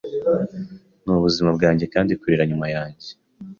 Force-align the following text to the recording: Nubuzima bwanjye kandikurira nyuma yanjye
Nubuzima 1.03 1.49
bwanjye 1.57 1.83
kandikurira 1.93 2.43
nyuma 2.49 2.67
yanjye 2.75 3.09